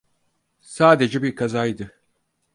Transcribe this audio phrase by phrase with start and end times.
[0.61, 1.91] Sadece bir kazaydı.